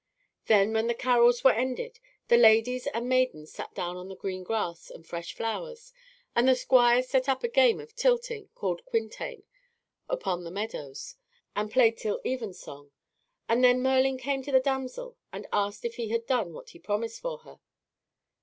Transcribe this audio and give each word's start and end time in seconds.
Then 0.47 0.73
when 0.73 0.87
the 0.87 0.95
carols 0.95 1.43
were 1.43 1.51
ended, 1.51 1.99
the 2.27 2.35
ladies 2.35 2.87
and 2.87 3.07
maidens 3.07 3.51
sat 3.53 3.75
down 3.75 3.97
on 3.97 4.07
the 4.09 4.15
green 4.15 4.41
grass 4.41 4.89
and 4.89 5.05
fresh 5.05 5.35
flowers, 5.35 5.93
and 6.35 6.47
the 6.47 6.55
squires 6.55 7.07
set 7.07 7.29
up 7.29 7.43
a 7.43 7.47
game 7.47 7.79
of 7.79 7.95
tilting 7.95 8.49
called 8.55 8.83
quintain 8.87 9.43
upon 10.09 10.43
the 10.43 10.49
meadows 10.49 11.17
and 11.55 11.69
played 11.69 11.99
till 11.99 12.19
even 12.25 12.51
song; 12.51 12.89
and 13.47 13.63
then 13.63 13.83
Merlin 13.83 14.17
came 14.17 14.41
to 14.41 14.51
the 14.51 14.59
damsel 14.59 15.17
and 15.31 15.45
asked 15.53 15.85
if 15.85 15.97
he 15.97 16.09
had 16.09 16.25
done 16.25 16.51
what 16.51 16.69
he 16.71 16.79
promised 16.79 17.21
for 17.21 17.37
her. 17.37 17.59